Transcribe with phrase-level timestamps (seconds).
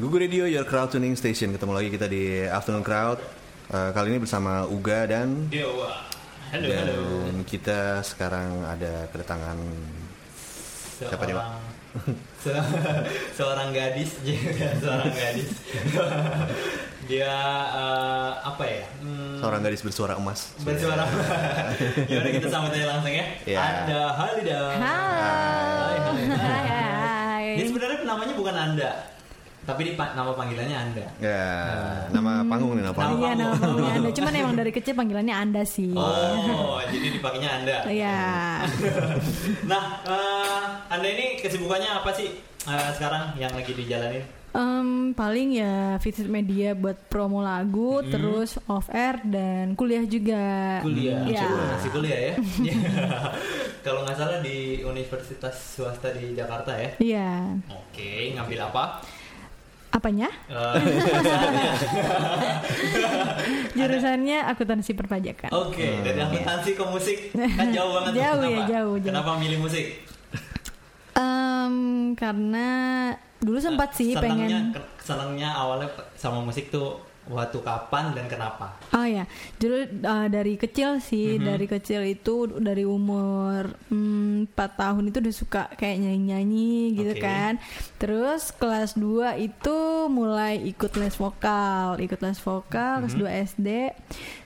[0.00, 3.20] Google Radio Your Crowd Tuning Station Ketemu lagi kita di Afternoon Crowd
[3.70, 6.02] Eh, Kali ini bersama Uga dan Dewa.
[6.50, 6.98] Halo, Dan halo.
[7.46, 9.54] kita sekarang ada kedatangan
[10.98, 11.46] Siapa dia, Pak?
[12.42, 12.50] Se-
[13.38, 14.10] seorang gadis,
[14.82, 15.54] seorang gadis.
[17.10, 17.30] dia
[17.70, 18.82] eh, apa ya?
[18.98, 21.06] Hmm, Seorang gadis bersuara emas bersuara.
[22.10, 23.26] Yaudah kita sambut aja langsung ya.
[23.46, 23.58] Ya.
[23.86, 24.60] Ada Halida.
[24.74, 26.14] Hai, hai.
[26.26, 27.44] Hai, hai.
[27.54, 28.90] Dia sebenarnya namanya bukan Anda,
[29.62, 31.04] tapi di pa- nama panggilannya Anda.
[31.18, 31.44] Ya,
[32.10, 33.60] nama panggung nih, nama panggung Iya, nama panggung.
[33.78, 34.10] panggilnya Anda.
[34.12, 35.92] Cuman emang dari kecil panggilannya Anda sih.
[35.92, 37.76] Oh, jadi dipakainya Anda.
[37.86, 38.18] Iya.
[39.70, 42.28] Nah, eh, Anda ini kesibukannya apa sih
[42.62, 44.24] eh, sekarang yang lagi dijalanin?
[44.50, 50.82] Em, paling ya visit media buat promo lagu, terus off air dan kuliah juga.
[50.82, 51.46] kuliah Iya.
[51.70, 52.34] masih kuliah ya
[53.80, 57.30] kalau nggak salah di universitas swasta di Jakarta ya Iya.
[57.64, 58.84] oke ngambil apa
[59.90, 60.30] Apanya?
[60.46, 60.76] Eh,
[63.72, 65.50] Jurusannya akuntansi perpajakan.
[65.50, 68.16] oke dari akuntansi ke musik kan jauh banget tuh.
[68.16, 68.68] Jauh ya, Kenapa?
[68.68, 69.04] jauh, jauh.
[69.04, 69.86] kenapa milih musik
[71.12, 71.74] Em,
[72.14, 72.68] karena
[73.36, 74.64] dulu sempat sih Senangnya- pengen
[75.00, 79.22] senangnya awalnya sama musik tuh waktu kapan dan kenapa Oh ya,
[79.54, 81.44] dulu uh, dari kecil sih, Mhm.
[81.44, 87.22] dari kecil itu dari umur mm, 4 tahun itu udah suka kayak nyanyi-nyanyi gitu Oke.
[87.22, 87.52] kan.
[87.96, 89.76] Terus kelas 2 itu
[90.06, 93.20] mulai ikut les vokal, ikut les vokal kelas Mhm.
[93.20, 93.68] 2 SD.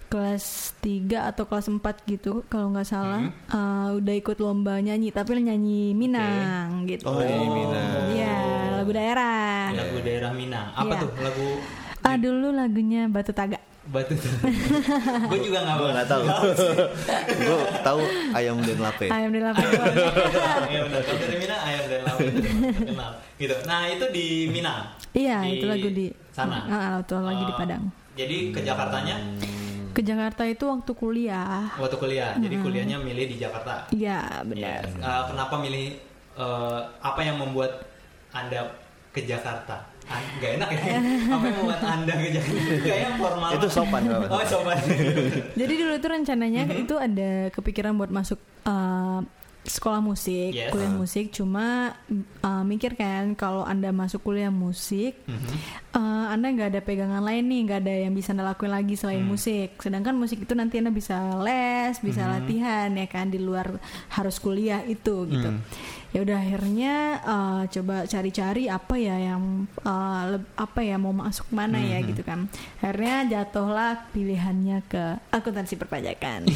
[0.05, 0.45] Kelas
[0.79, 3.33] 3 atau kelas 4 gitu kalau nggak salah Mhm.
[3.49, 7.03] uh, udah ikut lomba nyanyi tapi nyanyi Minang gitu.
[7.05, 7.91] Oh, nyanyi Minang.
[8.13, 8.37] Iya,
[8.77, 9.75] lagu daerah.
[9.75, 11.01] lagu daerah Minang apa Iya.
[11.01, 11.49] tuh lagu
[12.15, 13.59] Ah dulu lagunya Batu Taga.
[13.85, 14.15] batu
[15.35, 16.23] gue juga nggak Gue nggak tahu
[17.37, 18.01] Gue tahu
[18.33, 19.93] ayam dan lape Ayam lapangan.
[20.71, 21.01] Iya benar.
[21.03, 22.21] Kalau dari Minang ayam dan laut
[22.87, 23.11] kenal.
[23.35, 23.55] Gitu.
[23.67, 24.95] Nah itu di Minang.
[25.11, 26.65] Iya, Di itu lagu di sana.
[26.71, 27.83] Ah, itu lagi di Oh, Padang.
[28.15, 29.17] Jadi ke Jakartanya
[29.91, 31.69] Ke Jakarta itu waktu kuliah.
[31.77, 32.33] waktu kuliah.
[32.39, 33.91] Jadi kuliahnya milih di Jakarta.
[33.91, 34.87] Iya, benar.
[34.87, 35.99] Eh, kenapa milih
[36.39, 37.85] eh, apa yang membuat
[38.33, 38.71] anda
[39.13, 39.93] ke Jakarta?
[40.05, 40.79] Ah, Gak enak ya.
[41.27, 42.73] apa yang membuat anda ke Jakarta?
[42.79, 43.51] Kayaknya formal.
[43.51, 44.03] Itu sopan.
[44.27, 44.79] Oh sopan.
[45.55, 46.77] Jadi dulu itu rencananya Mhm.
[46.79, 49.21] itu ada kepikiran buat masuk eh,
[49.65, 50.69] sekolah musik, Yes.
[50.69, 51.25] kuliah musik.
[51.31, 51.97] Cuma
[52.39, 55.49] eh, mikir kan kalau anda masuk kuliah musik, Mhm.
[55.91, 56.01] eh,
[56.31, 59.33] anda nggak ada pegangan lain nih, nggak ada yang bisa anda lakuin lagi selain Hmm.
[59.33, 59.77] musik.
[59.79, 62.31] Sedangkan musik itu nanti anda bisa les, bisa Mhm.
[62.31, 65.49] latihan ya kan di luar harus kuliah itu gitu.
[65.49, 65.65] Hmm.
[66.15, 71.51] Ya udah akhirnya eh, coba cari-cari apa ya yang eh, leb- apa ya mau masuk
[71.51, 72.07] mana ya Mhm.
[72.09, 72.47] gitu kan.
[72.79, 76.47] Akhirnya jatuhlah pilihannya ke akuntansi perpajakan.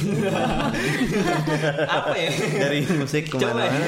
[1.90, 2.30] apa ya?
[2.30, 3.82] Dari musik ke mana ya.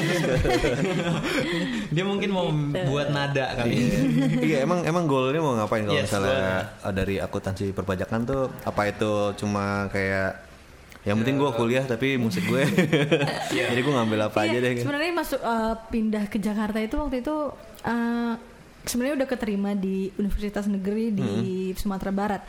[1.88, 2.50] Dia mungkin mau
[2.86, 3.74] buat nada kali.
[3.78, 4.00] ya.
[4.40, 6.42] Iya emang emang goalnya mau ngapain kalau Yes, misalnya
[6.80, 10.49] uh, dari akuntansi perpajakan tuh apa itu cuma kayak
[11.00, 12.60] yang penting gue kuliah tapi musik gue.
[13.72, 14.84] Jadi gue ngambil apa aja Iya, deh.
[14.84, 17.36] Sebenarnya masuk eh, pindah ke Jakarta itu waktu itu
[17.88, 18.32] eh,
[18.84, 21.30] sebenarnya udah keterima di Universitas Negeri di
[21.72, 22.42] Sumatera Barat.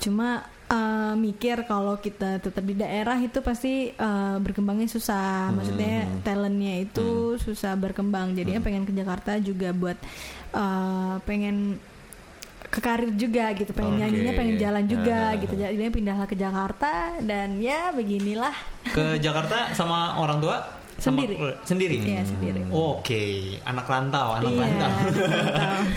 [0.00, 0.40] Cuma
[0.72, 3.92] eh, mikir kalau kita tetap di daerah itu pasti
[4.40, 5.52] berkembangnya susah.
[5.52, 8.32] Maksudnya talentnya itu susah berkembang.
[8.32, 10.00] Jadinya pengen ke Jakarta juga buat
[11.28, 11.76] pengen
[12.68, 14.00] ke karir juga gitu pengen Oke.
[14.02, 15.36] nyanyinya pengen jalan juga Ah.
[15.36, 18.52] gitu jadinya pindahlah ke Jakarta dan ya beginilah
[18.86, 20.56] Ke Jakarta sama orang tua?
[20.94, 21.34] Sama Sendiri.
[21.62, 21.96] Sendiri.
[22.02, 22.58] Iya, sendiri.
[22.68, 23.22] Oke,
[23.62, 24.90] anak rantau, anak Iya, rantau.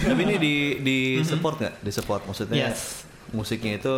[0.06, 3.02] tapi ini di di support nggak di support maksudnya Yes.
[3.32, 3.96] musiknya itu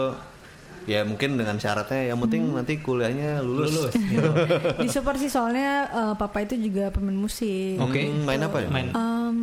[0.83, 3.95] ya mungkin dengan syaratnya yang penting nanti kuliahnya lulus, Lulus.
[4.83, 7.79] di support sih soalnya eh, papa itu juga pemain musik.
[7.79, 8.03] Oke.
[8.03, 8.87] Hmm, main apa ya Main.
[8.91, 9.39] Em,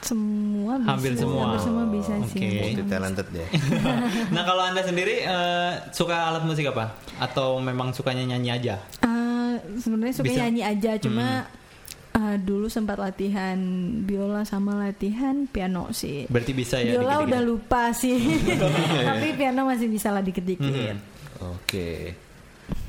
[0.00, 0.90] semua bisa.
[0.90, 1.42] Hampir semua.
[1.44, 2.28] Hampir semua bisa Oke.
[2.32, 2.60] sih.
[2.60, 3.46] multi talented ya
[4.34, 6.96] nah kalau anda sendiri eh, suka alat musik apa?
[7.20, 8.74] Atau memang sukanya nyanyi aja?
[9.04, 10.40] Eh, Sebenarnya suka Bisa.
[10.46, 11.44] nyanyi aja, cuma
[12.10, 13.56] eh, dulu sempat latihan
[14.02, 16.24] biola sama latihan piano sih.
[16.26, 16.96] Berarti bisa ya?
[16.96, 17.28] Biola dikit-dikit?
[17.28, 18.18] udah lupa sih,
[19.08, 20.64] tapi piano masih bisa lah dikit-dikit.
[20.64, 20.96] Mhm.
[21.40, 21.88] oke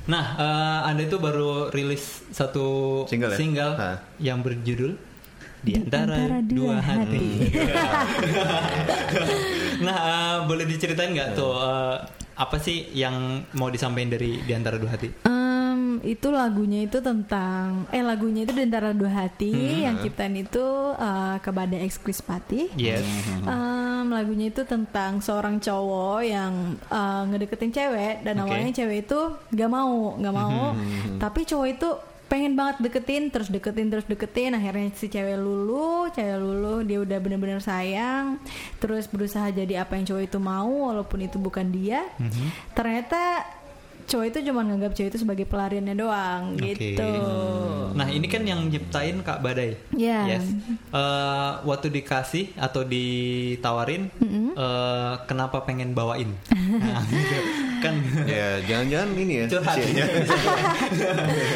[0.01, 3.69] Nah, eh, anda itu baru rilis satu Single ya?
[3.77, 3.97] Hah.
[4.17, 4.97] yang berjudul
[5.61, 7.25] di antara, Antara dua, Dua hati.
[9.85, 11.95] nah, eh, boleh diceritain nggak tuh eh,
[12.33, 15.07] apa sih yang mau disampaikan dari di antara dua hati?
[15.23, 19.79] Em, itu lagunya itu tentang eh lagunya itu di antara dua hati Hmm.
[19.83, 22.71] yang ciptain itu eh, kepada Ex Krispati.
[22.73, 23.03] Yes.
[23.43, 28.49] Em, lagunya itu tentang seorang cowok yang eh, ngedeketin cewek dan Oke.
[28.49, 29.19] awalnya cewek itu
[29.51, 30.73] gak mau, gak mau.
[31.17, 31.89] Tapi cowok itu
[32.31, 37.19] pengen banget deketin terus deketin terus deketin akhirnya si cewek lulu cewek lulu dia udah
[37.19, 38.39] bener-bener sayang
[38.79, 42.71] terus berusaha jadi apa yang cowok itu mau walaupun itu bukan dia Mhm.
[42.71, 43.43] ternyata
[44.01, 46.71] cowok itu cuma nganggap cewek itu sebagai pelariannya doang Oke.
[46.71, 47.11] gitu
[47.91, 49.75] Nah ini kan yang nyiptain Kak Badai.
[49.91, 50.39] Iya.
[50.39, 50.47] Yes.
[50.95, 54.07] Eh, waktu dikasih atau ditawarin,
[54.55, 56.31] eh, kenapa pengen bawain?
[56.79, 57.37] Nah, gitu.
[57.81, 59.45] Kan Ya, jangan-jangan ini ya.
[59.49, 59.75] curhat.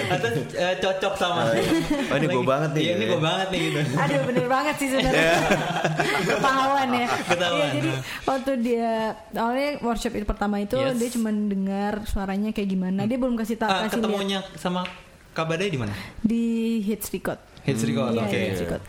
[0.10, 1.42] Atau eh, cocok sama.
[2.12, 3.24] Oh, ini gua banget nih, Iya, ini gue ya.
[3.24, 3.80] banget nih gitu.
[3.96, 5.34] Aduh bener banget sih sebenarnya
[6.26, 8.00] Ketahuan ya Ketahuan, Iya, Jadi ha.
[8.26, 8.92] waktu dia
[9.32, 10.96] Awalnya workshop itu pertama itu Yes.
[10.96, 14.84] Dia cuma dengar suaranya kayak gimana Dia belum kasih tahu Ah, kasih ketemunya sama
[15.32, 15.92] Kak Badai di mana?
[16.18, 16.46] Di
[16.82, 18.14] hits record Hits record.
[18.14, 18.30] Iya, Oke.
[18.32, 18.82] di hits record.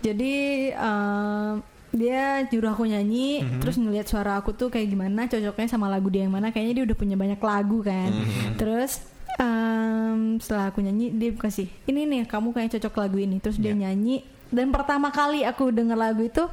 [0.00, 0.34] Jadi
[0.68, 1.54] em,
[1.94, 3.62] dia nyuruh aku nyanyi, Mhm.
[3.62, 6.50] terus ngelihat suara aku tuh kayak gimana, cocoknya sama lagu dia yang mana.
[6.50, 8.10] Kayaknya dia udah punya banyak lagu kan.
[8.10, 8.58] Mhm.
[8.58, 8.98] Terus
[9.34, 13.38] em, setelah aku nyanyi, dia kasih ini nih kamu kayak cocok lagu ini.
[13.38, 13.86] Terus dia Iya.
[13.86, 14.22] nyanyi.
[14.46, 16.46] Dan pertama kali aku denger lagu itu,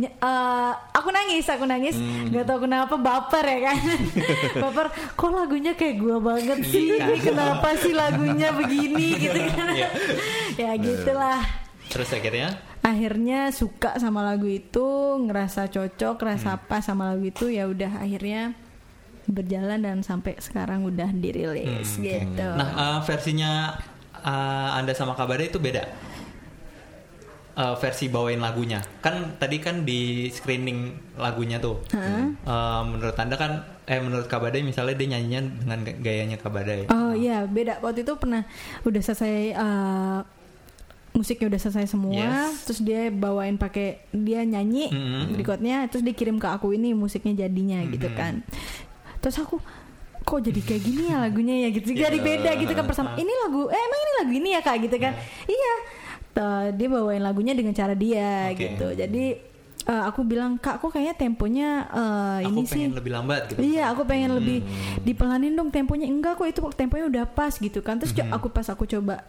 [0.00, 1.94] eh, aku nangis, aku nangis.
[1.94, 2.30] Hmm.
[2.30, 3.78] Gak tau kenapa baper ya kan.
[4.62, 4.86] baper.
[5.14, 6.98] Kok lagunya kayak gua banget sih?
[6.98, 7.06] Iya.
[7.06, 9.74] Ini kenapa sih lagunya begini gitu kan?
[9.74, 9.88] Iya.
[10.66, 11.38] ya gitulah
[11.88, 12.48] Terus akhirnya
[12.80, 14.86] akhirnya suka sama lagu itu
[15.20, 16.58] ngerasa cocok ngerasa Hmm.
[16.58, 18.52] apa sama lagu itu ya udah akhirnya
[19.24, 23.76] berjalan dan sampai sekarang udah dirilis gitu Nah, eh, versinya
[24.14, 25.84] eh, Anda sama Kabada itu beda.
[27.52, 28.78] Eh, versi bawain lagunya.
[29.00, 31.82] Kan tadi kan di screening lagunya tuh.
[31.90, 33.52] Eh, menurut Anda kan
[33.82, 36.86] eh menurut Kabadai misalnya dia nyanyinya dengan ga- gayanya Kabadai.
[36.88, 38.44] oh iya beda waktu itu pernah
[38.84, 40.20] udah selesai uh,
[41.18, 42.62] musiknya udah selesai semua Yes.
[42.62, 45.34] terus dia bawain pakai dia nyanyi Mhm.
[45.34, 48.46] recordnya terus dia kirim ke aku ini musiknya jadinya gitu kan
[49.18, 49.58] terus aku
[50.20, 53.66] kok jadi kayak gini ya lagunya ya gitu jadi beda gitu kan bersama ini lagu
[53.66, 55.12] eh emang ini lagu ini ya kak gitu kan
[55.44, 55.74] iya
[56.30, 58.62] Tuh, dia bawain lagunya dengan cara dia Oke.
[58.68, 59.24] gitu jadi
[59.84, 63.58] eh, aku bilang kak kok kayaknya temponya eh, Aku ini pengen sih lebih lambat gitu.
[63.58, 65.00] Iya, aku pengen lebih Hmm.
[65.00, 66.04] dipelanin dong temponya.
[66.04, 67.96] Enggak kok itu temponya udah pas gitu kan.
[67.96, 68.28] Terus Hmm.
[68.28, 69.24] aku pas aku coba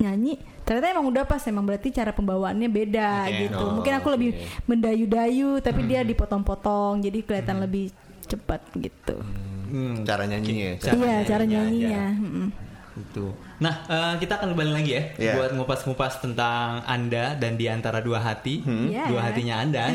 [0.00, 1.44] nyanyi, ternyata emang udah pas.
[1.44, 3.36] Emang berarti cara pembawaannya beda Oke.
[3.44, 3.60] gitu.
[3.60, 4.44] Oh, Mungkin aku lebih oke.
[4.66, 6.08] mendayu-dayu, tapi dia Hmm.
[6.08, 7.92] dipotong-potong, jadi kelihatan lebih
[8.24, 9.20] cepat gitu.
[9.68, 10.74] Hmm, Cara nyanyinya ya.
[10.80, 12.02] Cara iya, cara nyanyinya, nyanyinya.
[12.10, 12.18] ya.
[12.18, 12.48] mm-mm.
[12.90, 13.26] Gitu.
[13.58, 15.32] Nah, eh, kita akan kembali lagi ya Iya.
[15.36, 19.06] buat ngupas-ngupas tentang Anda dan di antara dua hati, Iya.
[19.06, 19.94] dua hatinya Anda.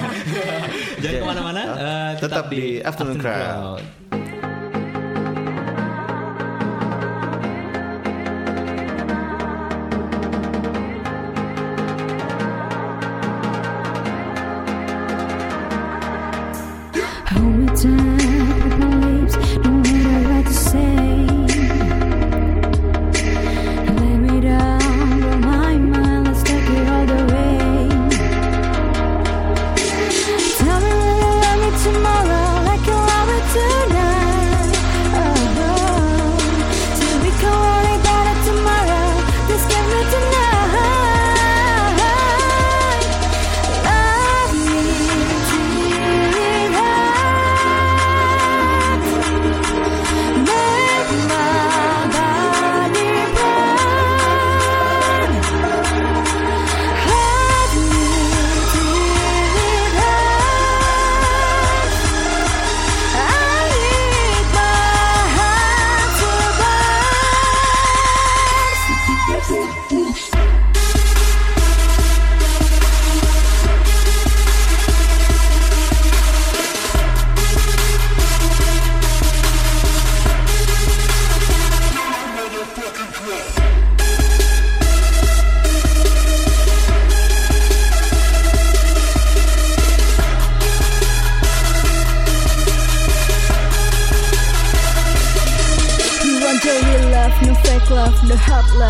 [1.00, 1.20] Jangan Iya.
[1.20, 3.78] ke mana-mana, Ah, eh, tetap di Afternoon Crowd.
[3.78, 4.41] Hold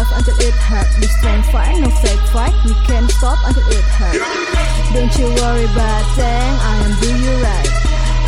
[0.02, 0.88] love until it hurt.
[1.00, 4.18] The strong fight, no fake fight, we can't stop until it hurt.
[4.94, 7.73] Don't you worry about thing, I am do you right.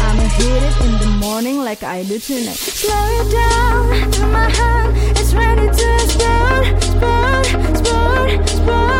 [0.07, 2.57] I'ma hit it in the morning like I do tonight.
[2.57, 4.95] Slow it down my heart.
[5.19, 8.94] It's ready to explode, explode, explode, explode.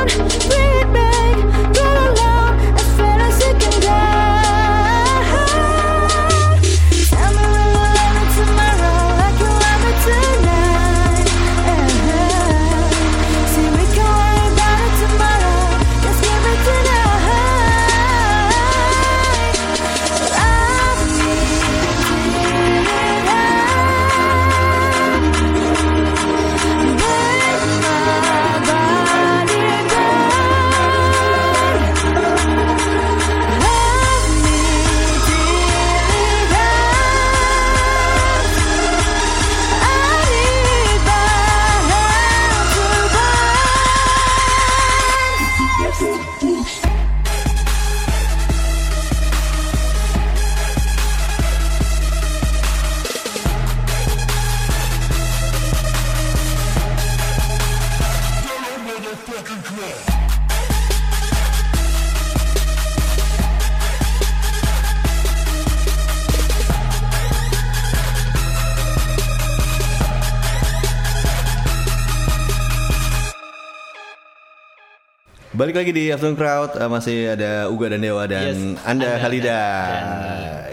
[75.65, 79.65] Balik lagi di Afternoon Crowd eh, masih ada Uga dan Dewa dan Yes, Anda Halida.
[79.89, 80.05] dan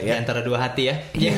[0.03, 0.19] Ya.
[0.19, 0.99] antara dua hati ya.
[1.07, 1.31] Hati.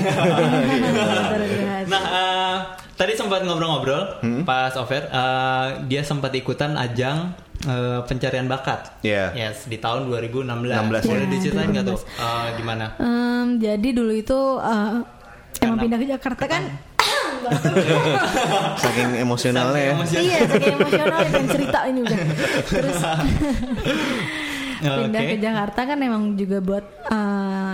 [1.86, 2.58] nah, eh,
[2.96, 4.42] tadi sempat ngobrol-ngobrol Hmm?
[4.42, 5.06] pas over.
[5.06, 8.90] eh, dia sempat ikutan ajang eh, pencarian bakat.
[9.06, 9.38] Iya.
[9.38, 10.74] Yes, di tahun 2016.
[10.74, 11.30] 16, Boleh ya.
[11.30, 12.86] diceritain nggak tuh eh, gimana?
[12.98, 14.98] Em, jadi dulu itu eh,
[15.62, 16.64] emang pindah ke Jakarta kan?
[18.84, 19.94] Saking emosionalnya ya.
[20.04, 22.20] Saking iya, saking emosional pengen cerita ini udah.
[22.68, 22.98] Terus
[24.84, 25.32] pindah Oke.
[25.32, 27.74] ke Jakarta kan emang juga buat eh,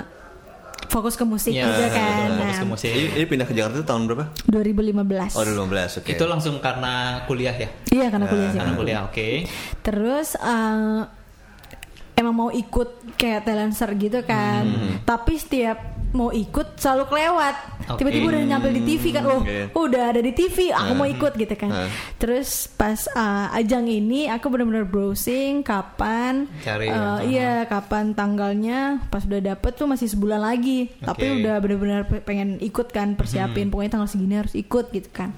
[0.89, 2.27] fokus ke musik Iya, juga kan.
[2.29, 2.89] betul, fokus ke musik.
[2.89, 4.25] Ini, ini pindah ke Jakarta itu tahun berapa?
[4.45, 5.37] 2015.
[5.37, 6.09] Oh 2015, oke.
[6.09, 7.69] Itu langsung karena kuliah ya?
[7.89, 8.59] Iya karena kuliah sih.
[8.61, 9.29] Karena kuliah, oke.
[9.81, 11.01] Terus eh,
[12.13, 14.63] emang mau ikut kayak talencer gitu kan.
[14.67, 14.93] Hmm.
[15.01, 15.77] Tapi setiap
[16.11, 17.55] mau ikut selalu kelewat.
[17.89, 18.05] Oke.
[18.05, 19.41] Tiba-tiba udah nyampe di TV kan loh.
[19.41, 19.73] Oke.
[19.73, 21.71] Udah ada di TV, aku mau ikut gitu kan.
[21.73, 21.89] Hmm.
[22.21, 27.25] Terus pas eh, ajang ini aku benar-benar browsing kapan Cari, uh-huh.
[27.25, 29.01] iya kapan tanggalnya.
[29.09, 30.93] Pas udah dapet tuh masih sebulan lagi.
[31.01, 31.35] Tapi Oke.
[31.41, 33.73] udah benar-benar pe- pengen ikut kan persiapin.
[33.73, 35.33] Pokoknya tanggal segini harus ikut gitu kan.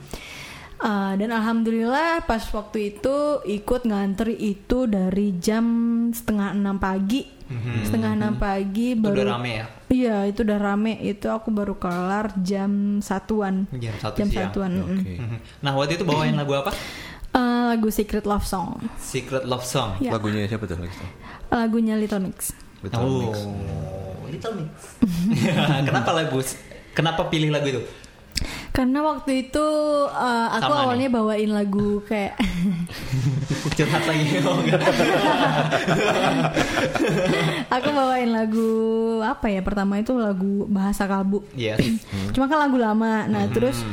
[0.81, 5.61] Uh, dan alhamdulillah pas waktu itu ikut ngantri itu dari jam
[6.09, 7.21] setengah enam pagi,
[7.81, 8.97] setengah enam pagi Mhm.
[8.97, 9.15] Itu baru.
[9.15, 9.65] udah rame ya?
[9.87, 10.93] Iya itu udah rame.
[10.97, 13.67] Itu aku baru kelar jam satuan.
[13.73, 14.43] Jam satu jam siang.
[14.49, 14.71] satuan.
[14.71, 14.83] mm.
[14.97, 15.13] Oke.
[15.17, 15.37] Mhm.
[15.59, 16.71] Nah, waktu itu bawain lagu apa?
[17.31, 18.75] Uh, lagu Secret Love Song.
[18.95, 19.95] Secret Love Song.
[19.99, 20.11] Ya.
[20.11, 20.75] Lagunya siapa tuh?
[21.47, 22.51] Lagunya Little Mix.
[22.79, 22.99] Betul.
[22.99, 23.35] oh, Mix.
[24.27, 24.73] Little Mix.
[25.87, 26.39] kenapa lagu?
[26.91, 27.81] Kenapa pilih lagu itu?
[28.71, 29.67] Karena waktu itu
[30.07, 32.39] uh, aku Sama awalnya bawain lagu kayak
[33.77, 34.25] Curhat lagi.
[34.41, 34.57] Oh,
[37.71, 38.69] aku bawain lagu
[39.21, 41.43] apa ya pertama itu lagu bahasa kalbu.
[41.55, 41.79] Yes.
[42.35, 43.27] Cuma kan lagu lama.
[43.27, 43.83] Nah, terus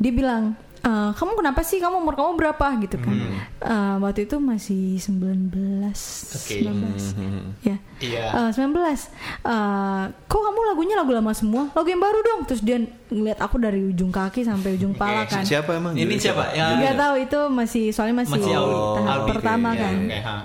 [0.00, 1.78] dia bilang, "Eh, "Kamu kenapa sih?
[1.78, 3.16] Kamu umur kamu berapa?" gitu kan.
[3.58, 5.90] Eh, waktu itu masih 19.
[6.34, 6.62] Oke.
[6.62, 7.54] 19.
[7.66, 7.76] Ya.
[7.98, 8.24] Iya.
[8.46, 9.10] Eh, 19.
[9.42, 11.70] Eh, kok kamu lagunya lagu lama semua?
[11.74, 12.40] Lagu yang baru dong.
[12.46, 12.78] Terus dia
[13.10, 15.34] ngeliat aku dari ujung kaki sampai ujung pala Oke.
[15.34, 15.42] kan.
[15.42, 15.96] Siapa emang?
[15.98, 16.54] Ini siapa?
[16.54, 16.78] Ya.
[16.78, 18.54] Nggak tahu itu masih soalnya masih, Masih
[19.02, 19.94] tahap pertama Oke, kan.
[20.04, 20.36] Oke, ha.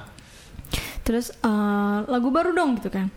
[1.04, 3.12] Terus eh, lagu baru dong gitu kan.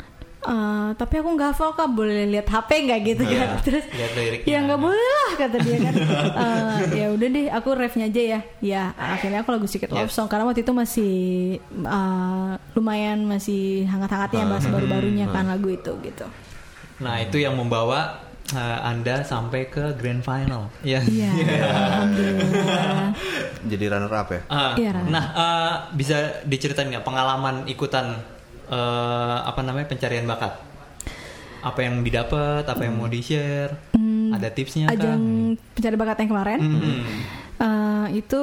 [0.47, 4.13] Eh, tapi aku nggak hafal kak boleh lihat HP nggak gitu Iya, kan terus lihat
[4.15, 4.47] liriknya.
[4.47, 5.95] ya nggak boleh lah kata dia kan
[6.47, 10.09] Eh, ya udah deh aku refnya aja ya ya akhirnya aku lagu Secret Love.
[10.09, 11.15] Song karena waktu itu masih
[11.69, 16.27] eh, lumayan masih hangat-hangatnya bahas baru-barunya kan lagu itu gitu
[16.97, 20.73] Nah, itu yang membawa uh, Anda sampai ke grand final.
[20.81, 21.05] Ya.
[21.13, 21.29] iya
[21.69, 23.13] alhamdulillah
[23.67, 24.41] Jadi runner up ya?
[24.47, 25.09] Ah, Iya, Rana.
[25.11, 28.17] nah, uh, bisa diceritain nggak pengalaman ikutan
[28.69, 30.55] uh, apa namanya pencarian bakat?
[31.59, 32.63] Apa yang didapat?
[32.63, 33.75] Apa yang mau di share?
[34.29, 34.93] Ada tipsnya kah?
[34.93, 34.99] Hmm.
[34.99, 35.23] ajang
[35.73, 37.03] pencari bakat yang kemarin Hmm.
[37.57, 38.43] Eh, itu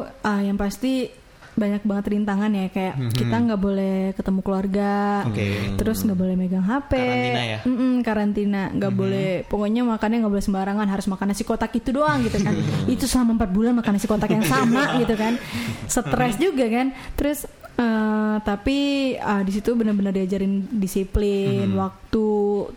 [0.00, 1.12] eh, yang pasti
[1.54, 5.30] banyak banget rintangan ya kayak kita nggak boleh ketemu keluarga Hmm.
[5.30, 5.46] Oke.
[5.76, 7.58] terus nggak boleh megang HP Karantina ya?
[7.60, 7.70] Hmm.
[7.70, 12.24] Mm-mm, karantina nggak boleh pokoknya makannya nggak boleh sembarangan harus makan nasi kotak itu doang
[12.24, 12.58] gitu kan
[12.90, 15.38] itu selama empat bulan makan nasi kotak yang sama gitu kan
[15.86, 18.78] stres juga kan terus eh, tapi
[19.18, 21.78] ah, di situ benar-benar diajarin disiplin Hmm.
[21.78, 22.28] waktu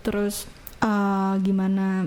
[0.02, 0.46] terus
[0.78, 2.06] ah, gimana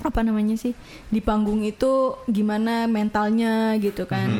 [0.00, 0.72] apa namanya sih
[1.12, 4.32] di panggung itu gimana mentalnya gitu kan.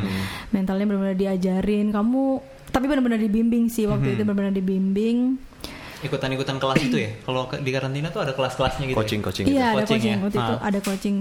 [0.56, 1.92] Mentalnya benar-benar diajarin.
[1.92, 2.22] Kamu
[2.70, 5.36] tapi benar-benar dibimbing sih waktu itu benar-benar dibimbing
[6.00, 7.10] Ikutan-ikutan kelas itu ya?
[7.20, 8.96] Kalau di karantina tuh ada kelas-kelasnya gitu.
[8.96, 9.24] Coaching Ya?
[9.24, 9.52] coaching gitu.
[9.52, 10.18] iya ada Coaching coaching ya?
[10.18, 10.58] waktu itu Ah.
[10.62, 11.16] ada coaching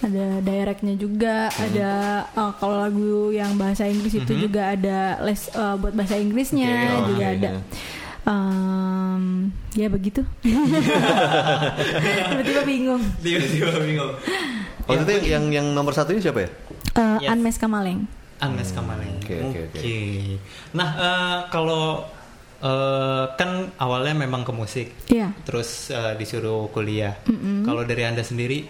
[0.00, 1.90] ada directnya juga ada
[2.28, 6.94] eh, kalau lagu yang bahasa Inggris itu juga ada les eh, buat bahasa Inggrisnya Oke,
[6.94, 7.50] oh, juga oke, ada
[8.24, 9.24] Em,
[9.72, 10.24] ya begitu
[12.24, 14.12] tiba-tiba bingung Tiba-tiba bingung.
[14.84, 16.48] Waktu itu yang, yang yang nomor satu ini siapa ya?
[16.94, 17.30] Eh, Yes.
[17.30, 19.14] Anmes Kamaleng Agnes Kamaleng.
[19.20, 19.92] Oke, oke, oke.
[20.72, 22.04] Nah, eh, kalau
[22.64, 27.20] eh, kan awalnya memang ke musik, Iya terus eh, disuruh kuliah.
[27.68, 28.64] Kalau dari anda sendiri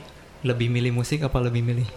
[0.45, 1.89] lebih milih musik apa lebih milih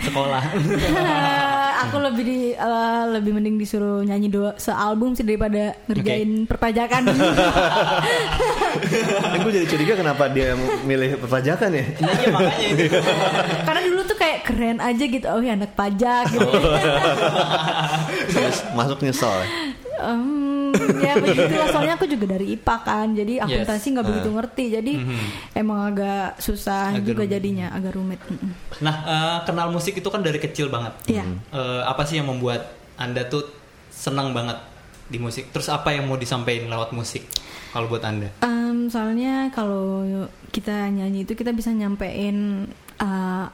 [0.00, 0.42] sekolah?
[1.86, 7.02] aku lebih di eh, lebih mending disuruh nyanyi dua sealbum sih daripada ngerjain perpajakan.
[9.26, 11.84] Ini gue jadi curiga kenapa dia milih perpajakan ya?
[12.00, 12.84] nah, iya makanya itu.
[13.66, 16.48] Karena dulu tuh kayak keren aja gitu, oh ya anak pajak gitu.
[18.32, 19.46] Terus masuk nyesel ya?
[21.00, 24.92] Ya begitulah soalnya aku juga dari IPA kan, jadi akuntansi nggak begitu ngerti, jadi
[25.56, 27.34] emang agak susah Agak juga rumit.
[27.34, 28.20] jadinya, agak rumit.
[28.26, 28.50] Mm-mm.
[28.82, 30.92] Nah, eh, kenal musik itu kan dari kecil banget.
[31.08, 31.24] Iya.
[31.52, 33.46] Eh, apa sih yang membuat anda tuh
[33.92, 34.56] senang banget
[35.08, 35.50] di musik?
[35.54, 37.24] Terus apa yang mau disampaikan lewat musik?
[37.72, 38.32] Kalau buat anda?
[38.40, 40.08] Em, soalnya kalau
[40.48, 42.64] kita nyanyi itu kita bisa nyampein
[42.96, 43.44] uh,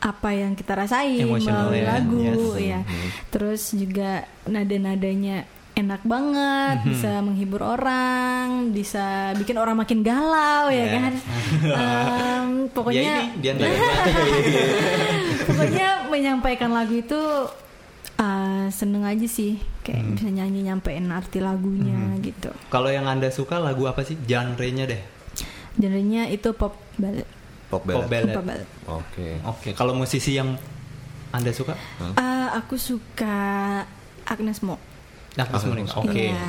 [0.00, 2.24] apa yang kita rasain melalui ya, lagu
[2.56, 2.56] yes.
[2.56, 2.80] ya.
[3.28, 5.44] Terus juga nada-nadanya
[5.80, 6.86] enak banget, Mhm.
[6.86, 10.92] bisa menghibur orang, bisa bikin orang makin galau ya Yeah.
[10.94, 11.12] kan.
[11.62, 13.52] Em, pokoknya ya ini dia
[15.46, 17.20] pokoknya menyampaikan lagu itu
[18.16, 20.12] uh, seneng aja sih kayak Hmm.
[20.14, 24.16] bisa nyanyi nyampein arti lagunya gitu Kalau yang anda suka lagu apa sih?
[24.20, 25.02] Genre-nya deh.
[25.72, 27.24] genrenya itu pop ballad
[27.66, 28.10] Pop Pop ballad.
[28.10, 28.34] ballad.
[28.34, 29.28] pop ballad Oke.
[29.42, 30.58] Oke, kalau musisi yang
[31.30, 31.78] anda suka?
[32.00, 32.12] Uh,
[32.52, 33.38] aku suka
[34.24, 34.76] Agnes Mo
[35.32, 36.02] Agnes Mo.
[36.02, 36.24] Oke.
[36.28, 36.46] Iya.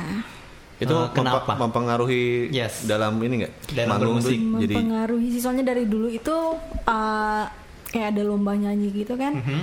[0.78, 1.54] Itu Eh, kenapa?
[1.54, 2.82] mempengaruhi Yes.
[2.84, 3.52] dalam ini nggak?
[3.70, 4.38] Dalam Manggung tuh bermusik.
[4.60, 6.36] jadi mempengaruhi sih soalnya dari dulu itu
[6.84, 7.44] uh,
[7.86, 9.60] kayak ada lomba nyanyi gitu kan Mhm.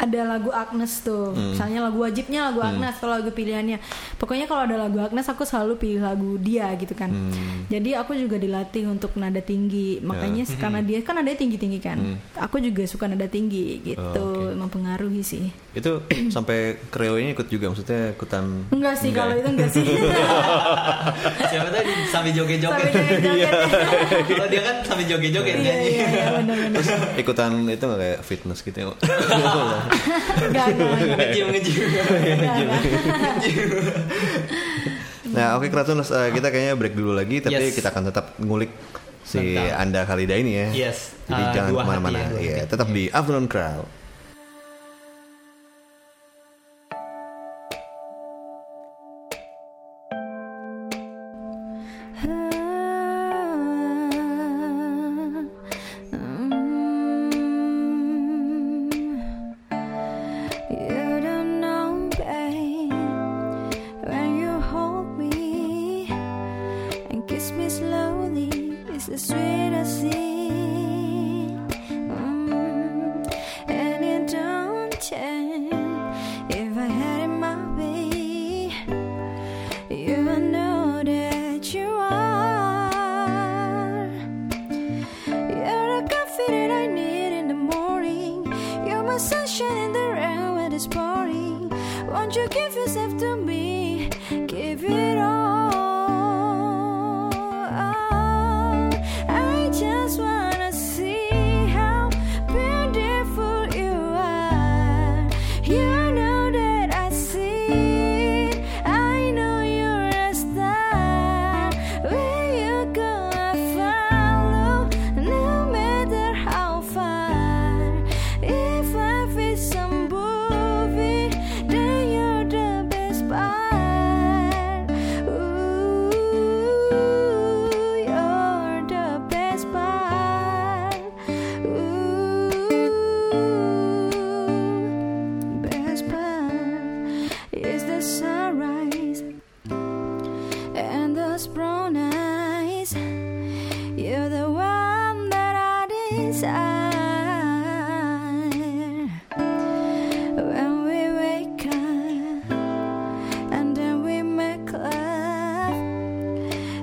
[0.00, 1.36] Ada lagu Agnes tuh.
[1.36, 3.76] Misalnya lagu wajibnya lagu Agnes atau lagu pilihannya.
[4.16, 7.12] Pokoknya kalau ada lagu Agnes aku selalu pilih lagu dia gitu kan.
[7.68, 10.00] Jadi aku juga dilatih untuk nada tinggi.
[10.00, 11.98] Makanya karena dia kan nadanya tinggi tinggi kan
[12.40, 14.00] aku juga suka nada tinggi gitu.
[14.00, 14.56] Oh, oke.
[14.56, 15.52] mempengaruhi sih.
[15.76, 16.02] Itu
[16.34, 17.70] sampai kreonya ikut juga?
[17.70, 18.44] Maksudnya ikutan?
[18.72, 19.40] Enggak sih kalau ya?
[19.44, 19.84] itu enggak sih.
[21.50, 21.92] Siapa tadi?
[22.08, 22.90] Sambil joget-joget.
[22.90, 23.52] Sambil joget-joget.
[24.26, 25.88] Kalau dia kan sambil joget-joget iya nyanyi.
[25.90, 26.88] iya iya Terus
[27.20, 28.86] ikutan itu nggak kayak fitness gitu ya?
[30.40, 30.66] enggak
[35.30, 37.74] nah oke Kratuners eh, kita kayaknya break dulu lagi tapi Yes.
[37.74, 38.70] kita akan tetap ngulik
[39.22, 40.66] si Tentang- Anda Khalida ini ya.
[40.88, 41.14] Yes.
[41.24, 42.18] Jadi Eh, jangan ke mana-mana.
[42.18, 43.86] ya, Iya, tetap di Afternoon Crowd.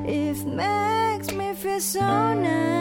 [0.08, 2.77] It makes me feel so nice.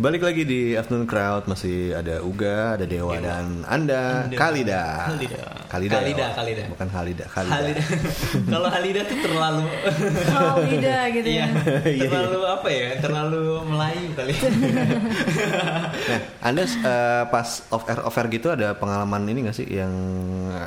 [0.00, 4.32] Balik lagi di Afternoon Crowd masih ada Uga, ada Dewa dan Anda, Anda.
[4.32, 4.80] Kalida.
[5.12, 5.40] Halida.
[5.68, 5.96] Kalida.
[6.00, 6.28] Kalida, ya?
[6.32, 6.62] Kalida.
[6.72, 7.52] Bukan Halida, Kalida.
[7.52, 7.82] Halida.
[8.56, 9.64] Kalau Halida tuh terlalu
[10.24, 11.46] Halida gitu Iya,
[12.00, 12.08] ya.
[12.08, 12.88] terlalu apa ya?
[12.96, 14.34] Terlalu Melayu kali.
[16.00, 19.92] Nah, Anda eh, pas off air off air gitu ada pengalaman ini gak sih yang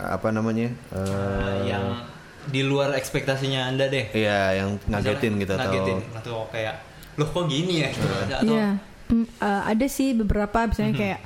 [0.05, 0.69] apa namanya?
[0.93, 2.05] eh, yang
[2.45, 4.13] di luar ekspektasinya Anda deh.
[4.13, 6.85] Iya, yang ngagetin gitu ngagetin, atau atau kayak
[7.17, 8.05] loh kok gini ya gitu.
[8.29, 8.67] atau Iya,
[9.13, 11.19] Mm, eh, ada sih beberapa misalnya kayak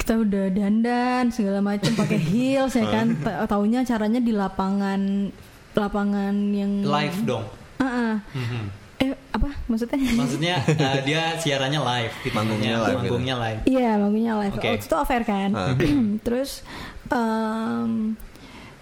[0.00, 5.28] kita udah dandan segala macam pakai heels ya kan, Ta- taunya caranya di lapangan
[5.70, 7.44] lapangan yang live dong.
[7.76, 8.14] Ah, ah.
[8.32, 8.62] Mhm.
[9.00, 9.96] Eh apa maksudnya?
[9.96, 10.54] Maksudnya
[10.88, 12.34] eh, dia siarannya live, gitu.
[12.34, 12.96] Manggungnya live gitu.
[13.12, 13.60] manggungnya live.
[13.68, 14.54] Iya, bangunnya live.
[14.56, 14.68] Oke.
[14.68, 15.50] Oh, itu off air kan.
[16.26, 16.64] Terus
[17.12, 18.16] em,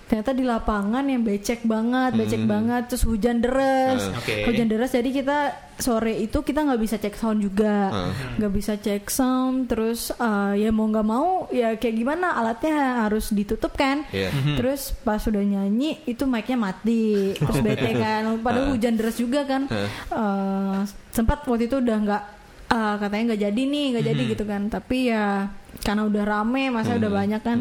[0.08, 2.50] ternyata di lapangan yang becek banget, becek Hmm.
[2.50, 2.82] banget.
[2.88, 4.16] Terus hujan deras, Ah.
[4.16, 4.44] Oke.
[4.44, 4.90] hujan deras.
[4.90, 5.38] Jadi kita
[5.76, 8.10] sore itu kita nggak bisa cek sound juga, Ah.
[8.34, 9.68] nggak bisa cek sound.
[9.68, 14.02] Terus eh, ya mau nggak mau ya kayak gimana alatnya harus ditutup kan.
[14.08, 14.32] Iya.
[14.56, 18.40] Terus pas sudah nyanyi itu mic-nya mati, terus bete kan.
[18.40, 19.68] Padahal hujan deras juga kan.
[19.68, 20.78] Eh,
[21.10, 22.22] sempat waktu itu udah nggak
[22.68, 24.62] eh, katanya nggak jadi nih, nggak jadi gitu kan.
[24.66, 27.58] Tapi ya karena udah rame, masa udah banyak kan.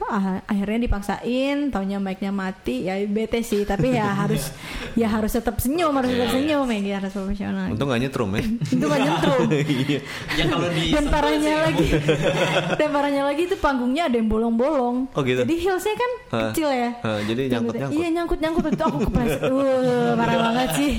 [0.00, 3.62] ah, akhirnya dipaksain, taunya mic-nya mati, ya bete sih.
[3.62, 4.50] Tapi ya harus
[4.96, 7.66] ya harus tetap senyum, harus tetap senyum ya, gitu, harus profesional.
[7.70, 8.42] Untung gak nyetrum ya.
[8.74, 9.40] Itu nggak nyentrum.
[9.70, 10.00] Iya.
[10.34, 11.88] Ya kalau di Dan parahnya lagi,
[12.74, 14.96] dan parahnya lagi itu panggungnya ada yang bolong-bolong.
[15.14, 15.42] Oh, gitu?
[15.46, 16.10] Jadi heelsnya kan
[16.50, 16.90] kecil ya.
[17.04, 17.94] Hah, jadi nyangkut-nyangkut?
[17.94, 19.40] Iya nyangkut-nyangkut itu aku kepleset.
[19.46, 20.92] Uh, parah banget sih.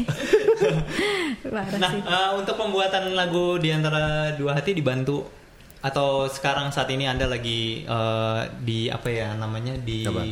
[1.44, 2.02] parah Nah, sih.
[2.02, 5.41] eh, untuk pembuatan lagu di antara dua hati dibantu
[5.82, 10.24] atau sekarang saat ini Anda lagi eh, di apa ya namanya di Apa?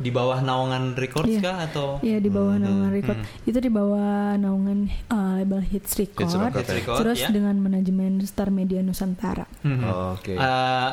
[0.00, 1.44] di bawah naungan records Iya.
[1.44, 3.20] kah atau Iya di bawah naungan record.
[3.44, 6.24] Itu di bawah naungan uh, label Hits Record.
[6.24, 7.28] Hits Record, Hits Record, Terus ya.
[7.28, 9.44] dengan manajemen Star Media Nusantara.
[9.60, 9.84] Mhm.
[9.84, 10.40] Oh, Oke.
[10.40, 10.90] Eh,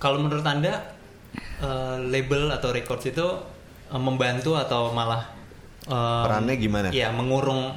[0.00, 0.96] kalau menurut Anda
[1.60, 3.26] eh, label atau records itu
[3.92, 5.28] eh, membantu atau malah
[5.84, 6.88] eh, Perannya gimana?
[6.88, 7.76] Iya, mengurung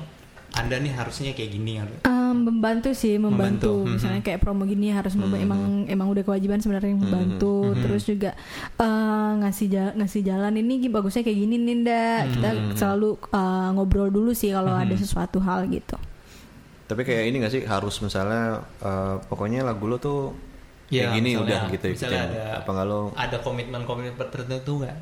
[0.56, 3.32] Anda nih harusnya kayak gini Um, membantu sih, membantu.
[3.70, 3.91] Membantu, mhm.
[3.94, 7.76] Misalnya kayak promo gini harus memba- emang emang udah kewajiban sebenarnya membantu.
[7.78, 8.32] Terus juga
[8.78, 12.06] uh, ngasih ja- ngasih jalan ini bagusnya kayak gini nih, Nda.
[12.28, 15.96] Kita selalu uh, ngobrol dulu sih kalau ada sesuatu hal gitu.
[16.84, 20.36] Tapi kayak ini gak sih harus misalnya eh, pokoknya lagu lo tuh
[20.88, 22.36] Ya, kayak gini misalnya- udah gitu misalnya ikutin.
[22.36, 24.98] ada- Apa nggak lo Ada komitmen-komitmen tertentu nggak?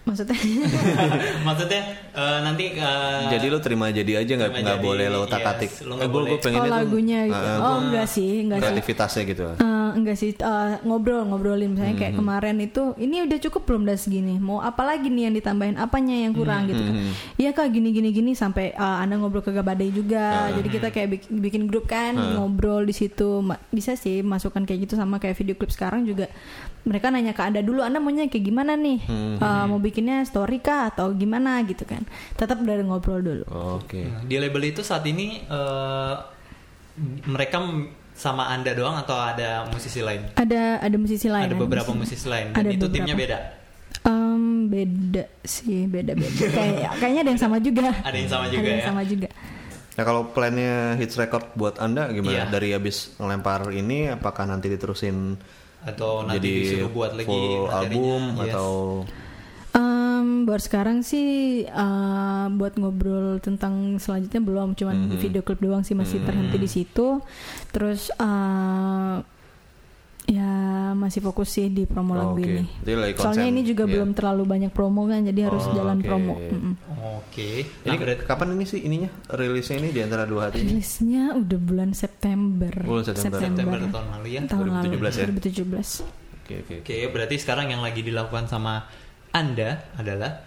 [0.00, 0.32] Maksudnya?
[1.46, 5.20] Maksudnya eh, nanti eh, jadi lo terima jadi aja nggak terima nggak jadi, boleh lo
[5.20, 5.70] yes, tak atik.
[5.84, 6.28] lo Eh, boleh.
[6.30, 7.36] gue pengen oh itu lagunya gitu.
[7.36, 8.64] Ah, oh enggak sih, enggak sih.
[8.64, 9.42] kreativitasnya gitu.
[9.52, 10.30] Eh, enggak sih.
[10.32, 11.70] Eh, ngobrol ngobrolin.
[11.70, 15.34] Misalnya kayak kemarin itu ini udah cukup belum dah segini mau apa lagi nih yang
[15.36, 15.76] ditambahin?
[15.76, 16.94] Apanya yang kurang gitu kan?
[17.36, 18.32] Iya kak gini gini gini.
[18.32, 20.48] Sampai eh, anda ngobrol ke Gabadai juga.
[20.50, 23.44] Jadi kita kayak bikin, bikin grup kan ngobrol di situ.
[23.44, 26.26] Ma- bisa sih masukkan kayak gitu sama kayak video klip sekarang juga.
[26.80, 29.04] Mereka nanya ke anda dulu anda maunya kayak gimana nih?
[29.36, 33.44] Eh, mau bikinnya story kah atau gimana gitu kan tetap dari ngobrol dulu
[33.76, 34.00] Oke.
[34.00, 36.14] Nah, di label itu saat ini eh,
[37.26, 37.58] mereka
[38.12, 40.28] sama anda doang atau ada musisi lain?
[40.34, 42.00] ada ada musisi lain ada beberapa di sini.
[42.00, 42.94] musisi lain dan Ada itu beberapa.
[42.96, 43.38] timnya beda.
[44.02, 48.60] Em, beda sih beda beda kayak kayaknya ada yang sama juga Ada yang sama juga
[48.60, 48.86] ada yang ya?
[48.86, 49.28] sama juga
[49.90, 52.32] Nah kalau plannya hits record buat anda gimana?
[52.38, 52.44] Iya.
[52.48, 55.36] Dari habis ngelempar ini, apakah nanti diterusin
[55.82, 57.76] Atau nanti jadi disuruh buat lagi full materinya?
[57.76, 58.40] album Yes.
[58.46, 58.68] atau
[60.20, 61.26] Em, buat sekarang sih
[61.62, 65.16] eh, buat ngobrol tentang selanjutnya belum cuman Mhm.
[65.16, 67.24] video klip doang sih masih terhenti di situ
[67.70, 69.16] terus eh,
[70.28, 70.52] ya
[70.92, 72.44] masih fokus sih di promo Oh, lagu oke.
[72.44, 73.92] ini Jadi lagi soalnya ini juga iya.
[73.92, 76.06] belum terlalu banyak promo kan jadi harus Oh, jalan oke.
[76.06, 76.74] promo Mm-mm.
[77.18, 77.50] Oke.
[77.64, 80.76] ini Nah, berarti kapan ini sih ininya rilisnya ini di antara dua hati ini?
[80.76, 83.40] rilisnya udah bulan September Bulan September.
[83.40, 84.40] September tahun lalu ya.
[84.44, 85.26] tahun lalu 2017 ya?
[85.26, 86.04] 2017
[86.40, 86.74] Oke oke.
[86.80, 88.86] Oke, berarti sekarang yang lagi dilakukan sama
[89.30, 90.42] anda adalah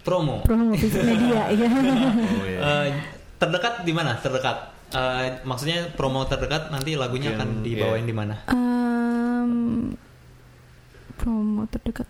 [0.00, 0.40] promo.
[0.40, 2.58] promo fisik media ya Oh iya.
[2.58, 2.88] Eh,
[3.36, 4.16] terdekat di mana?
[4.16, 4.56] Terdekat.
[4.88, 7.64] Eh, maksudnya promo terdekat nanti lagunya Mungkin, akan iya.
[7.66, 8.34] dibawain di mana?
[8.48, 9.52] Em,
[11.14, 12.08] promo terdekat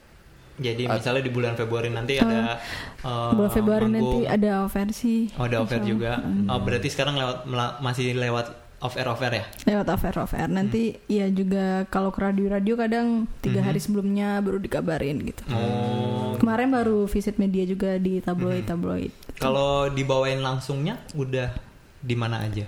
[0.58, 2.58] Jadi misalnya di bulan Februari nanti ada
[3.00, 3.94] eh, bulan Februari manggung.
[3.94, 6.12] nanti ada versi Oh, ada offer Insya juga.
[6.18, 6.50] Allah.
[6.50, 7.46] Oh, berarti sekarang lewat
[7.78, 8.46] masih lewat
[8.78, 9.44] off air off air ya?
[9.66, 14.58] lewat offer offer nanti ya juga kalau ke radio radio kadang tiga hari sebelumnya baru
[14.58, 15.42] dikabarin gitu.
[15.50, 16.38] Oh.
[16.38, 19.10] kemarin baru visit media juga di tabloid tabloid.
[19.36, 21.50] Kalau dibawain langsungnya udah
[21.98, 22.62] di mana aja?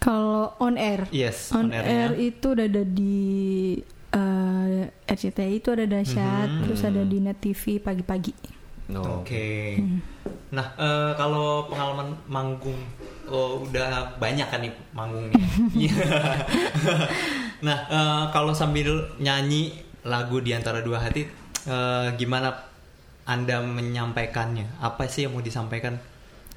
[0.00, 1.04] kalau on air?
[1.12, 3.76] Yes, on, on air itu udah ada di
[4.10, 6.60] eh, RCTI itu ada dahsyat Mhm.
[6.64, 8.32] terus ada di net TV pagi-pagi
[8.96, 9.22] Oh.
[9.22, 9.78] Oke.
[10.50, 12.78] Nah, eh, kalau pengalaman manggung
[13.30, 15.38] oh, udah banyak kan nih manggungnya.
[15.80, 15.94] Iya.
[17.62, 19.70] nah, eh, kalau sambil nyanyi
[20.02, 21.22] lagu di antara dua hati,
[21.66, 22.50] eh, gimana
[23.28, 24.82] Anda menyampaikannya?
[24.82, 25.94] Apa sih yang mau disampaikan?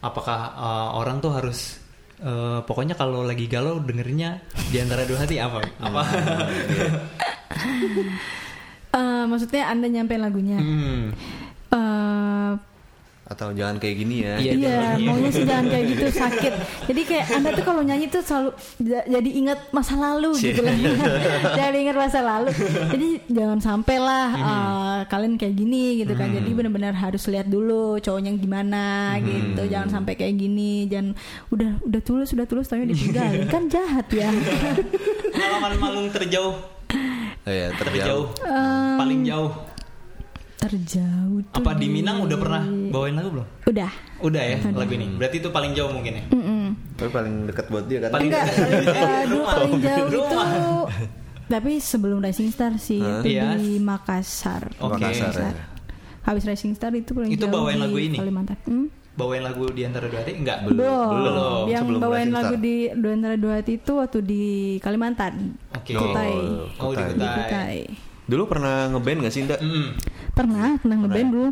[0.01, 1.77] Apakah eh, orang tuh harus
[2.17, 4.41] eh, pokoknya kalau lagi galau dengerinnya
[4.73, 5.61] di antara dua hati apa?
[5.85, 6.01] Apa?
[8.93, 10.61] Eh, maksudnya anda nyampein lagunya.
[10.61, 11.17] Hmm.
[11.73, 12.53] Eh,
[13.23, 14.35] Atau jangan kayak gini ya.
[14.37, 16.53] Iya, Iya, maunya sih jangan kayak gitu sakit.
[16.85, 20.75] Jadi kayak anda tuh kalau nyanyi tuh selalu ja- jadi ingat masa lalu gitu lah.
[21.57, 22.51] jadi ingat masa lalu.
[22.91, 26.29] Jadi jangan sampai lah eh, kalian kayak gini gitu kan.
[26.29, 28.85] Jadi benar-benar harus lihat dulu cowoknya gimana
[29.17, 29.61] gitu.
[29.65, 30.85] Jangan sampai kayak gini.
[30.85, 31.15] Jangan
[31.49, 34.29] udah udah tulus udah tulus tapi ditinggalin kan jahat ya.
[35.31, 36.53] Pengalaman manggung terjauh,
[37.43, 38.45] Oh, iya, terjauh, terjauh.
[38.45, 39.51] Em, paling jauh.
[40.63, 43.47] Terjauh tuh Apa di Minang udah pernah bawain lagu belum?
[43.67, 43.91] Udah.
[44.23, 45.07] Udah ya lagu ini.
[45.13, 46.23] Berarti itu paling jauh mungkin ya.
[46.31, 46.63] Mm-mm.
[46.95, 48.09] Tapi paling dekat buat dia kan.
[48.11, 50.21] Paling Enggak, eh, dulu paling jauh itu
[51.43, 53.19] tapi sebelum Rising Star sih Hah?
[53.19, 53.59] itu Iya.
[53.59, 54.73] di Makassar.
[54.79, 54.95] Oke.
[54.97, 55.51] Makassar ya.
[56.23, 58.17] Habis Rising Star itu paling Itu jauh bawain di lagu ini?
[58.17, 58.57] Kalimantan.
[58.63, 58.87] Hmm?
[59.13, 60.63] Bawain lagu di antara dua hati enggak?
[60.65, 60.79] Belum.
[61.13, 61.63] Belum.
[61.67, 62.63] Yang Sebelum bawain Rising lagu Star.
[62.63, 64.43] di Dua Antara Dua Hati itu waktu di
[64.79, 65.33] Kalimantan.
[65.75, 65.91] Oke.
[65.93, 66.33] Kutai.
[66.79, 67.13] Oh, di Kutai.
[67.13, 67.79] Di Kutai.
[68.23, 69.57] Dulu pernah ngeband gak sih Nda?
[69.59, 69.87] Mm.
[70.33, 71.49] Pernah, pernah ngeband dulu.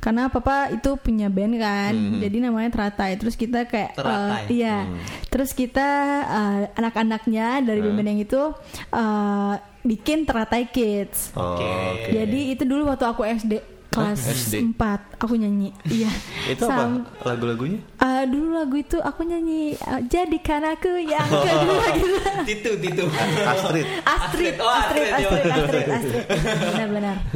[0.00, 1.92] Karena papa itu punya band kan.
[1.92, 2.18] Hmm.
[2.18, 3.14] Jadi namanya Teratai.
[3.14, 4.48] Terus kita kayak Teratai.
[4.48, 4.88] eh, iya.
[4.88, 4.98] Hmm.
[5.28, 5.88] Terus kita
[6.24, 8.42] eh, anak-anaknya dari band yang itu
[8.90, 11.30] eh, bikin Teratai Kids.
[11.36, 11.68] Oh, Oke.
[11.68, 12.10] oke.
[12.10, 13.52] Jadi itu dulu waktu aku SD
[13.94, 14.54] kelas SD?
[14.72, 15.70] 4 aku nyanyi.
[15.94, 16.10] Iya.
[16.46, 17.78] Itu Sam- apa lagu-lagunya?
[17.96, 21.40] eh, dulu lagu itu aku nyanyi eh, jadikan aku yang Oh.
[21.46, 22.14] kedua gitu.
[22.44, 23.04] Titu, titu.
[23.44, 23.86] Astrid.
[24.02, 25.94] Astrid, Oh, Astrid, Astrid, Astrid, iya.
[25.94, 26.24] Astrid, Astrid.
[26.68, 27.16] Benar-benar.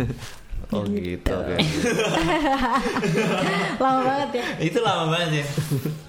[0.68, 1.32] Oh gitu.
[1.32, 1.56] oke.
[3.78, 4.44] Lama banget ya.
[4.60, 5.44] Itu lama banget ya.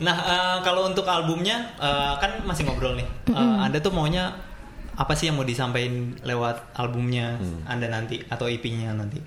[0.02, 3.08] Nah, eh, kalau untuk albumnya eh, kan masih ngobrol nih.
[3.30, 4.36] Eh, anda tuh maunya
[4.94, 9.24] apa sih yang mau disampaikan lewat albumnya Anda nanti atau EP-nya nanti?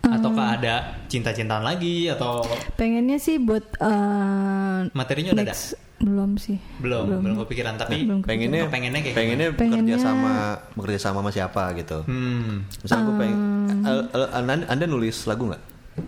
[0.00, 0.74] Ataukah ada
[1.06, 2.40] cinta-cintaan lagi atau
[2.74, 5.52] Pengennya sih buat eh, materinya udah ada?
[5.52, 6.56] next belum sih.
[6.80, 10.32] Belum, belum, kepikiran tapi Belum Pengennya Pengennya kayak pengennya Pengennya- bekerja sama
[10.72, 11.98] bekerja sama sama siapa gitu.
[12.08, 12.64] Hmm.
[12.80, 13.38] Misal gue pengen
[13.84, 15.62] Al- al- anda, anda nulis lagu nggak?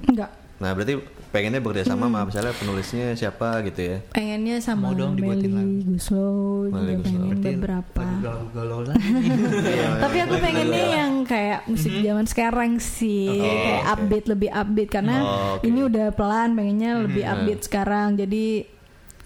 [0.08, 0.30] Enggak.
[0.58, 0.96] Nah berarti
[1.32, 3.96] pengennya bekerja sama sama misalnya penulisnya siapa gitu ya?
[4.12, 6.28] Pengennya sama Mau dong dibuatin Meli Guslo
[6.68, 7.08] Meli juga Guslo.
[7.08, 8.04] pengen Berarti beberapa.
[8.20, 9.08] galau-galau lagi.
[10.04, 13.92] Tapi aku pengennya yang kayak musik zaman sekarang sih, kayak oke.
[13.96, 18.14] upbeat lebih upbeat karena Oh, ini udah pelan, pengennya lebih upbeat sekarang.
[18.14, 18.68] Jadi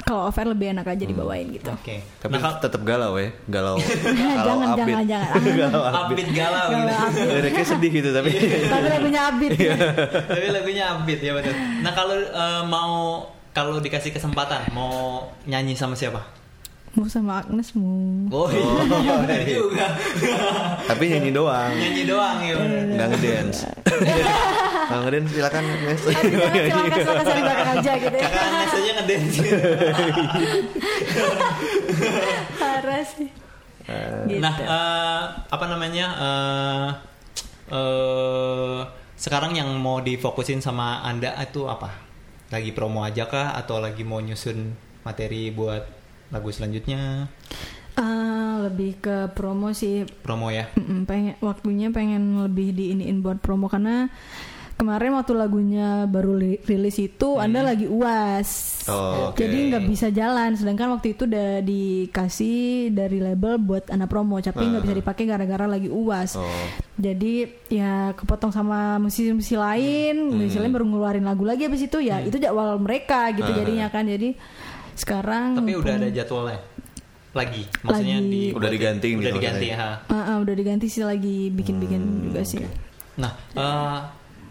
[0.06, 1.66] kalau offer lebih enak aja dibawain gitu.
[1.74, 1.98] Oke.
[2.22, 3.74] Tapi Nah, kalau tetap galau ya, galau.
[3.82, 5.06] jangan, galau jangan, upbeat.
[5.10, 5.30] jangan.
[5.66, 5.98] galau upbeat.
[5.98, 6.92] upbeat galau gitu.
[6.94, 8.30] upbeat, Liriknya sedih gitu tapi.
[8.70, 9.52] tapi lagunya upbeat.
[10.30, 11.54] Tapi lagunya upbeat ya betul.
[11.82, 16.35] Nah kalau eh, mau kalau dikasih kesempatan mau nyanyi sama siapa?
[16.96, 17.92] Mau sama Agnes mau.
[18.32, 19.86] Oh iya, juga.
[20.88, 22.56] tapi nyanyi doang, nyanyi doang ya.
[22.56, 23.68] nggak ngedance.
[24.88, 26.02] Nggak ngedance silakan Nes.
[26.08, 28.28] Aduh, jangan silakan silakan saya belakang aja gitu ya.
[28.32, 29.36] Kakak Nes aja ngedance.
[32.56, 33.28] Parah sih.
[34.26, 34.40] Gitu.
[34.40, 36.06] Nah eh, apa namanya?
[36.16, 36.88] eh
[37.76, 38.78] eh,
[39.20, 41.92] sekarang yang mau difokusin sama anda itu apa?
[42.48, 44.72] Lagi promo aja kah atau lagi mau nyusun
[45.04, 47.30] materi buat lagu selanjutnya?
[47.96, 50.04] Ah, lebih ke promo sih.
[50.20, 50.68] Promo ya.
[50.76, 54.12] Mm-mm, pengen waktunya pengen lebih diiniin buat promo karena
[54.76, 58.84] kemarin waktu lagunya baru li- rilis itu anda lagi uas.
[58.92, 59.40] Oh, oke.
[59.40, 64.60] jadi nggak bisa jalan sedangkan waktu itu udah dikasih dari label buat anak promo tapi
[64.62, 66.36] nggak bisa dipakai gara-gara lagi uas.
[66.36, 66.44] Oh.
[66.96, 72.20] jadi ya kepotong sama musisi-musisi lain musisi lain baru ngeluarin lagu lagi habis itu ya
[72.20, 74.04] itu jadwal mereka gitu jadinya kan.
[74.04, 74.36] Jadi
[74.96, 76.60] sekarang Tapi udah ada jadwalnya
[77.36, 77.68] lagi.
[77.84, 78.32] Maksudnya Lagi.
[78.32, 79.90] di Udah diganti Udah gitu diganti ha.
[80.08, 82.64] Ah, ah, udah diganti sih lagi bikin-bikin juga sih
[83.20, 83.98] Nah, eh,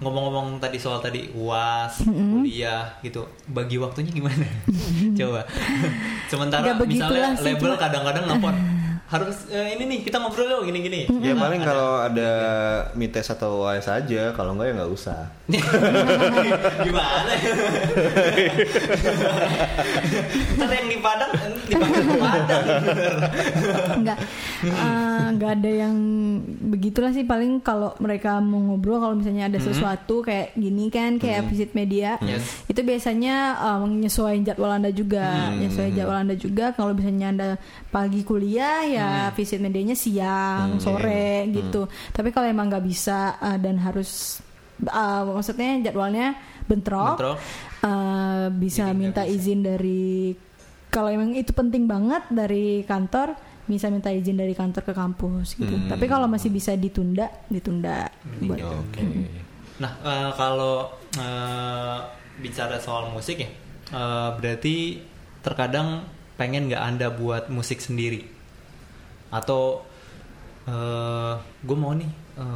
[0.02, 4.42] ngomong-ngomong tadi soal tadi uas, kuliah gitu, bagi waktunya gimana?
[5.22, 5.46] Coba.
[6.26, 8.56] Sementara begitulah misalnya sih, label kadang-kadang nelfon
[9.06, 11.06] harus eh, ini nih kita ngobrol yuk gini-gini.
[11.20, 12.32] Ya Nah, paling ada- kalau ada
[12.94, 15.20] mites atau UAS aja, kalau enggak ya nggak usah.
[16.82, 17.34] gimana?
[20.56, 21.32] Ntar yang di Padang
[21.64, 22.64] dipanggil ke Padang.
[23.96, 24.18] nggak
[24.66, 25.96] eh, nggak ada yang
[26.66, 31.46] begitulah sih paling kalau mereka mau ngobrol kalau misalnya ada sesuatu kayak gini kan kayak
[31.48, 32.66] visit media Yes.
[32.66, 37.48] itu biasanya eh, menyesuaikan jadwal anda juga menyesuaikan jadwal anda juga kalau misalnya anda
[37.92, 38.95] pagi kuliah ya
[39.34, 44.42] visit medianya siang sore gitu tapi kalau emang nggak bisa eh, dan harus
[44.82, 47.38] eh, maksudnya jadwalnya bentrok, Bentrok.
[47.86, 49.34] eh, bisa Jadi minta bisa.
[49.38, 50.34] izin dari
[50.90, 55.74] kalau emang itu penting banget dari kantor bisa minta izin dari kantor ke kampus gitu.
[55.74, 55.90] Hmm.
[55.90, 58.06] Tapi kalau masih bisa ditunda, ditunda.
[58.46, 59.02] Buat Oke.
[59.82, 61.98] Nah, eh, kalau eh,
[62.40, 63.50] bicara soal musik ya,
[63.92, 65.02] eh, berarti
[65.42, 66.06] terkadang
[66.38, 68.22] pengen nggak anda buat musik sendiri,
[69.36, 69.84] atau
[71.62, 72.10] gue mau nih,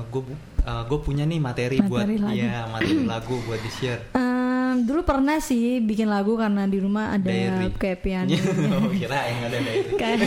[0.10, 0.22] gue
[0.60, 2.38] gue punya nih materi, buat Materi lagu.
[2.38, 4.02] ya materi lagu buat di share.
[4.12, 4.38] Ehm,
[4.88, 7.70] dulu pernah sih bikin lagu karena di rumah ada Diary.
[7.74, 8.30] kayak piano.
[8.76, 9.58] oh, kira yang ada
[10.02, 10.18] kayak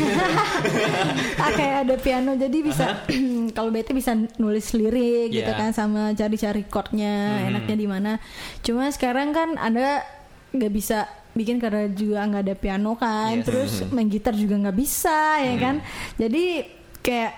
[1.39, 2.87] ah, kayak ada piano jadi bisa
[3.57, 5.59] kalau bete bisa nulis lirik gitu Yeah.
[5.59, 7.49] kan sama cari-cari chordnya Hmm.
[7.51, 8.13] enaknya di mana
[8.61, 10.03] cuma sekarang kan anda
[10.53, 13.47] nggak bisa bikin karena juga nggak ada piano kan Yes.
[13.49, 15.81] terus main gitar juga nggak bisa ya kan
[16.15, 16.45] jadi
[17.01, 17.33] kayak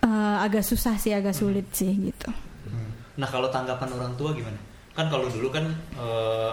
[0.00, 2.28] eh, agak susah sih agak sulit sih gitu
[3.12, 4.56] Nah, kalau tanggapan orang tua gimana?
[4.96, 6.52] Kan kalau dulu kan eh,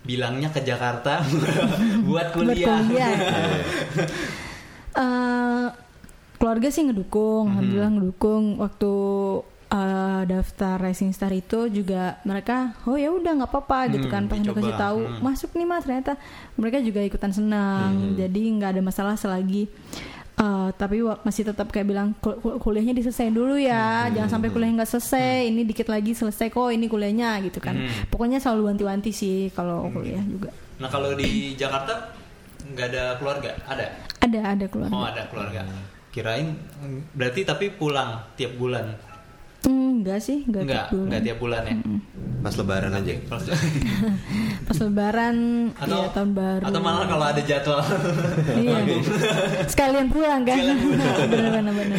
[0.00, 1.20] bilangnya ke Jakarta
[2.08, 2.64] buat kuliah.
[2.64, 3.12] Buat kuliah.
[4.98, 5.66] Eh,
[6.40, 8.58] keluarga sih ngedukung, alhamdulillah ngedukung.
[8.58, 8.92] Waktu
[10.18, 14.22] eh, daftar Rising Star itu juga mereka, oh ya udah nggak apa-apa gitu Hmm, kan.
[14.24, 14.58] Pas dicoba.
[14.58, 15.18] dikasih tahu Hmm.
[15.22, 16.12] masuk nih mas, ternyata
[16.54, 17.90] mereka juga ikutan senang.
[18.14, 19.70] Jadi nggak ada masalah selagi.
[20.36, 24.70] eh, tapi masih tetap kayak bilang "Kul- kul- kuliahnya diselesaikan dulu ya, jangan sampai kuliah
[24.72, 25.50] nggak selesai.
[25.50, 27.74] Ini dikit lagi selesai kok, ini kuliahnya gitu kan.
[27.74, 28.06] Hmm.
[28.06, 30.54] Pokoknya selalu wanti-wanti sih kalau kuliah juga.
[30.78, 32.14] Nah, kalau di Jakarta
[32.64, 33.50] nggak ada keluarga?
[33.66, 33.86] Ada?
[34.22, 34.94] Ada ada keluarga.
[34.94, 35.66] Oh, ada keluarga.
[36.08, 36.54] Kirain
[37.12, 38.94] berarti tapi pulang tiap bulan.
[39.60, 41.06] Hmm, enggak sih, enggak, Enggak, tiap bulan.
[41.06, 41.74] enggak tiap bulan ya.
[42.38, 43.12] Pas lebaran aja.
[44.68, 45.36] Pas- lebaran,
[45.74, 46.64] atau iya tahun baru.
[46.64, 47.82] Atau malah kalau ada jadwal.
[48.54, 48.78] Iya.
[49.66, 50.54] Sekalian pulang kan.
[51.28, 51.98] bener.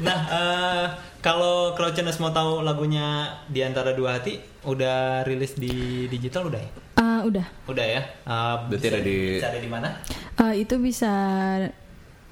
[0.00, 0.86] nah, eh,
[1.20, 3.06] kalau Crouchness mau tahu lagunya
[3.46, 5.70] di antara dua hati udah rilis di
[6.06, 6.70] digital udah ya?
[6.96, 7.46] Ah, udah.
[7.66, 8.02] Udah ya.
[8.02, 9.88] Eh, Berarti bisa- ada di- bisa ada di mana?
[10.34, 11.12] Ah, itu bisa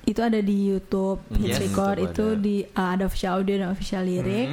[0.07, 1.61] itu ada di YouTube, Hits Yes.
[1.61, 2.41] Record itu ada.
[2.41, 4.49] di ah, ada official audio dan official lirik.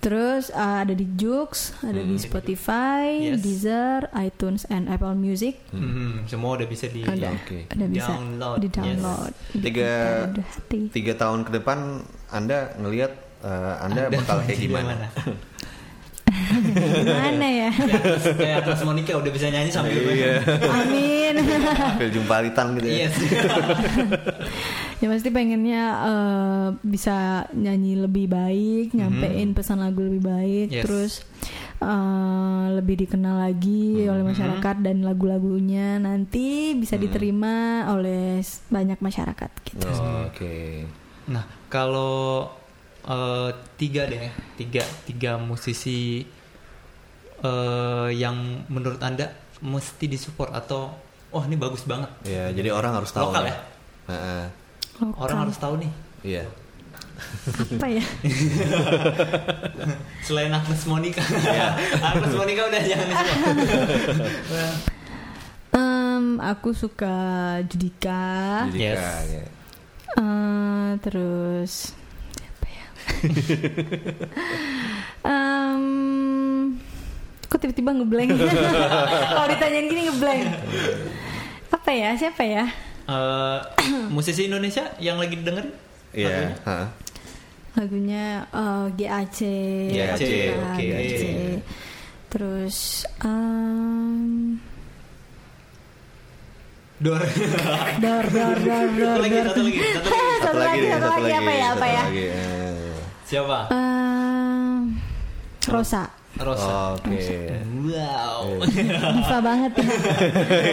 [0.00, 3.44] Terus ah, ada di Joox, ada di Spotify, Yes.
[3.44, 5.60] Deezer, iTunes, and Apple Music.
[5.68, 7.68] Hmm, semua udah bisa di Ada, Oke.
[7.68, 9.32] ada bisa Download, di download.
[9.52, 10.32] Di Tiga-.
[10.88, 12.00] Tiga tahun ke depan
[12.32, 13.12] Anda ngelihat
[13.44, 14.94] eh, Anda, Anda bakal kayak di gimana?
[16.50, 16.98] mana?
[17.00, 17.70] Gimana ya?
[18.34, 20.42] Kayak Agnes Monica udah bisa nyanyi sambil Iya.
[20.66, 21.34] Amin.
[21.96, 22.96] Kayak jumpalitan gitu ya.
[23.06, 23.14] Yes.
[25.00, 27.16] ya pasti pengennya eh, bisa
[27.52, 30.84] nyanyi lebih baik, nyampein pesan lagu lebih baik, Yes.
[30.84, 31.12] terus
[31.80, 39.88] eh, lebih dikenal lagi oleh masyarakat dan lagu-lagunya nanti bisa diterima oleh banyak masyarakat gitu.
[39.88, 40.84] Oh, Oke.
[41.30, 42.50] Nah, kalau
[43.00, 46.26] eh, tiga deh, tiga tiga musisi
[47.40, 50.90] eh, yang menurut anda mesti disupport atau
[51.30, 53.28] oh ini bagus banget, Ya, jadi orang harus tahu.
[53.28, 53.52] Lokal nih.
[53.52, 53.56] ya?
[54.08, 54.44] Heeh.
[55.00, 55.20] Lokal.
[55.20, 55.92] orang harus tahu nih.
[56.20, 56.44] Iya.
[57.76, 58.00] apa ya?
[60.26, 61.22] Selain Agnes Monica,
[62.10, 63.36] Agnes Monica udah jangan disebut.
[65.76, 67.14] Em, aku suka
[67.62, 68.98] Judika, Jadi Yes.
[68.98, 69.44] Kak, ya.
[70.18, 71.94] Eh, terus
[72.34, 72.86] apa ya?
[75.22, 75.59] Em,
[77.50, 78.30] kok tiba-tiba ngeblank?
[79.34, 80.46] Kalau ditanyain gini ngeblank.
[81.70, 82.14] Apa ya?
[82.14, 82.64] Siapa ya?
[83.04, 83.58] Eh,
[84.06, 85.74] musisi Indonesia yang lagi dengerin?
[86.14, 86.54] Iya.
[86.56, 86.86] heeh.
[87.74, 89.38] Lagunya eh, GAC.
[89.90, 90.22] GAC,
[90.54, 90.84] oke.
[90.86, 91.22] GAC.
[92.30, 92.76] Terus
[93.26, 94.54] em,
[97.00, 97.18] Dor.
[97.98, 99.40] dor dor dor dor satu lagi, dor.
[99.40, 99.78] satu lagi, satu lagi.
[100.40, 101.66] Satu lagi, nih, satu lagi apa ya?
[101.66, 102.02] satu Apa ya?
[102.04, 102.92] lagi, eh.
[103.24, 103.58] Siapa?
[103.72, 104.80] Em,
[105.66, 106.02] Rosa.
[106.40, 106.96] Rosa.
[106.96, 107.20] Oke.
[107.84, 108.64] Wow.
[108.64, 109.88] Diva banget ya.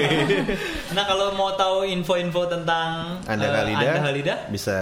[0.95, 4.77] nah kalau mau tahu info-info tentang Anda eh, Khalida, Anda Khalida, bisa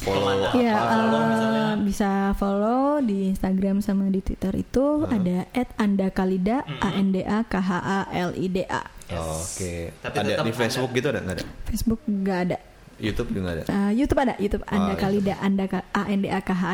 [0.00, 0.56] follow apa?
[0.56, 1.64] Ya, follow misalnya?
[1.84, 2.10] bisa
[2.40, 5.44] follow di Instagram sama di Twitter itu ada
[5.76, 8.82] @andakalida A N D A K H A L I D A.
[9.12, 9.92] Oke.
[10.00, 11.44] Tapi ada di Facebook Anda- gitu ada nggak ada?
[11.68, 12.58] Facebook nggak ada.
[12.94, 13.62] YouTube juga ada.
[13.66, 16.64] Eh, YouTube ada, YouTube Anda Oh, Kalida Anda A N D A K H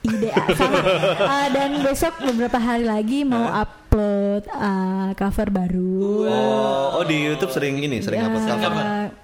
[0.00, 0.78] A L I D A sama.
[1.30, 6.00] Eh, dan besok beberapa hari lagi mau upload eh, cover baru.
[6.24, 8.72] Oh, oh di YouTube sering ini, sering Ya, upload cover.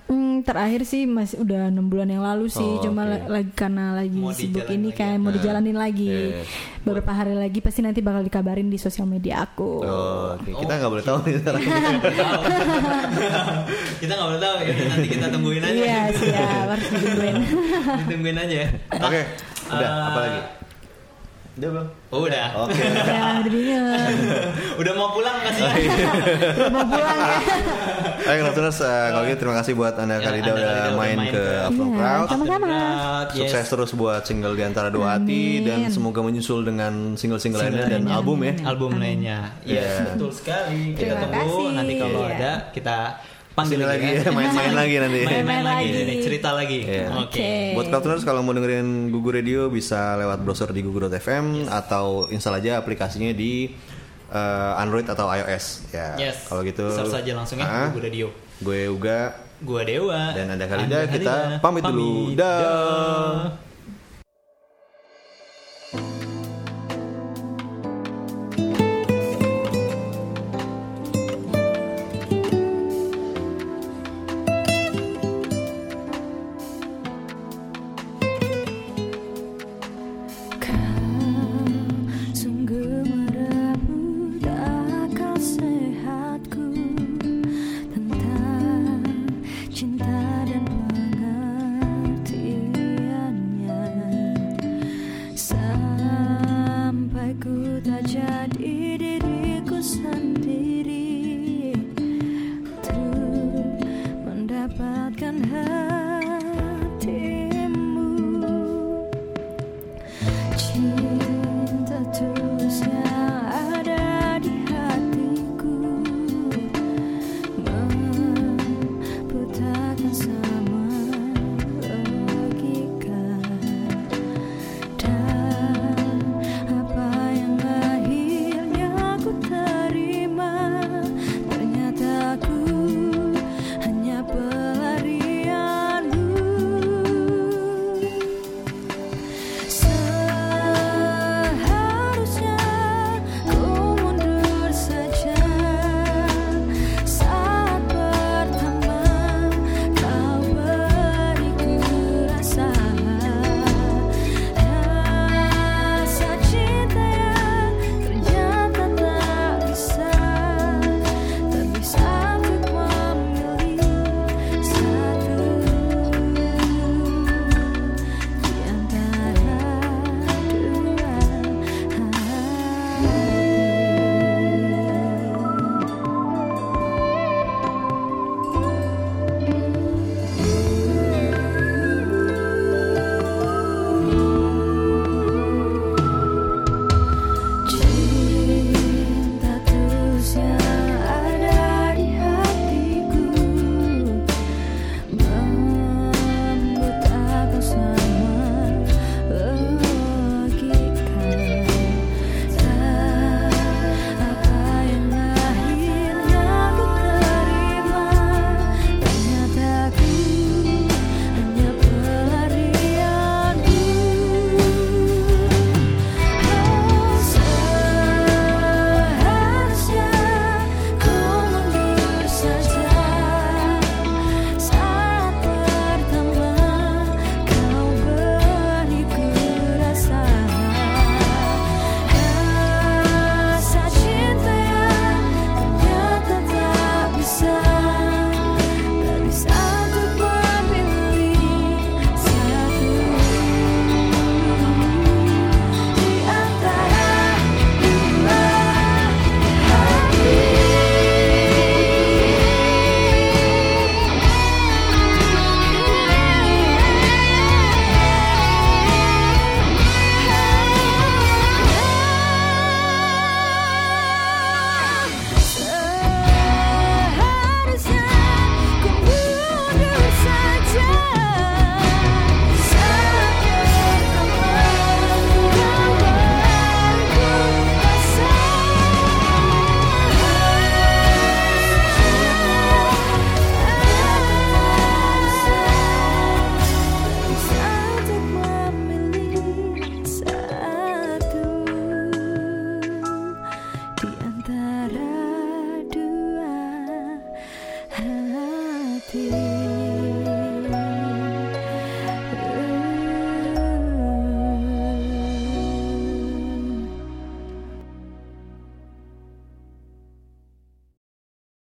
[0.07, 3.91] Hmm, terakhir sih masih udah enam bulan yang lalu sih, Oh, cuma la- lagi karena
[3.93, 5.19] lagi Mau sibuk ini lagi kayak ya?
[5.19, 5.35] mau Nah.
[5.35, 6.07] dijalanin lagi.
[6.07, 6.47] Yes.
[6.79, 9.81] Beberapa hari lagi pasti nanti bakal dikabarin di sosial media aku.
[9.81, 10.51] Oh, oke.
[10.53, 11.63] Kita nggak boleh tahu nih sekarang.
[13.99, 14.75] kita nggak boleh tahu ya.
[14.87, 15.75] Nanti kita tungguin aja.
[15.75, 17.35] Iya siap harus ditungguin.
[18.05, 18.69] Ditungguin aja ya.
[18.99, 19.21] Oke,
[19.69, 19.89] udah.
[19.89, 20.41] Eh, Apa lagi?
[21.57, 21.87] Udah belum?
[22.13, 22.47] Oh, udah.
[22.61, 22.85] Oke.
[22.85, 23.89] ya udah bingung.
[24.81, 25.65] udah mau pulang nggak sih?
[26.53, 27.33] Udah mau pulang ya.
[28.29, 31.31] Oke, Nocturners, eh, kalau gitu terima kasih buat Anda Ya, Kalida udah udah main main
[31.31, 32.27] ke Afro Iya, Crowd.
[32.29, 32.69] sama-sama.
[33.31, 33.39] Yes.
[33.39, 38.05] Sukses terus buat single di antara dua hati dan semoga menyusul dengan single-single lainnya dan
[38.05, 38.53] album ya.
[38.63, 39.39] album lainnya.
[39.63, 40.13] Yes, Iya.
[40.13, 40.93] betul sekali.
[40.93, 41.73] Kita Terima tunggu kasih.
[41.73, 42.35] nanti kalau Iya.
[42.35, 42.97] ada kita
[43.57, 44.21] panggil Sini lagi ya.
[44.21, 45.21] ya, main-main lagi nanti.
[45.25, 46.05] Main-main Main lagi, lagi.
[46.05, 46.79] nih, cerita lagi.
[46.85, 47.07] Iya.
[47.09, 47.25] Oke.
[47.25, 47.51] Oke.
[47.73, 52.77] Buat Crowdtuners kalau mau dengerin Gugu Radio bisa lewat browser di gugu.fm atau install aja
[52.77, 53.73] aplikasinya di
[54.29, 56.21] eh, Android atau iOS ya.
[56.21, 56.47] Yes.
[56.47, 58.29] Kalau gitu Search saja langsung ya Gugu Radio.
[58.57, 61.61] Gue Uga Gua Dewa Dan Anda Khalida, Anda kita Khalida.
[61.65, 62.37] pamit dulu.
[62.37, 62.61] Dah.
[62.61, 63.41] Dah.